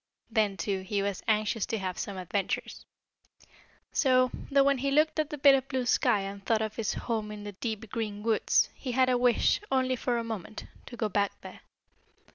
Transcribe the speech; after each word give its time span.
Then, 0.31 0.57
too, 0.57 0.81
he 0.81 1.03
was 1.03 1.21
anxious 1.27 1.67
to 1.67 1.77
have 1.77 1.99
some 1.99 2.17
adventures. 2.17 2.87
So, 3.91 4.31
though 4.49 4.63
when 4.63 4.79
he 4.79 4.89
looked 4.89 5.19
at 5.19 5.29
the 5.29 5.37
bit 5.37 5.53
of 5.53 5.67
blue 5.67 5.85
sky, 5.85 6.21
and 6.21 6.43
thought 6.43 6.63
of 6.63 6.75
his 6.75 6.95
home 6.95 7.31
in 7.31 7.43
the 7.43 7.51
deep, 7.51 7.87
green 7.91 8.23
woods, 8.23 8.69
he 8.73 8.93
had 8.93 9.09
a 9.09 9.17
wish, 9.19 9.61
only 9.71 9.95
for 9.95 10.17
a 10.17 10.23
moment, 10.23 10.65
to 10.87 10.97
go 10.97 11.07
back 11.07 11.39
there. 11.41 11.59